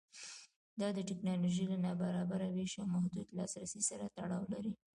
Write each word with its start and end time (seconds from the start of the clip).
دا 0.79 0.87
د 0.97 0.99
ټکنالوژۍ 1.09 1.65
له 1.71 1.77
نابرابره 1.85 2.47
وېش 2.55 2.73
او 2.81 2.85
محدود 2.93 3.27
لاسرسي 3.37 3.81
سره 3.89 4.05
تړاو 4.17 4.43
لري. 4.53 4.73